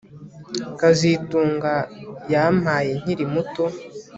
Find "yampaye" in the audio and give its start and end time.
2.33-2.91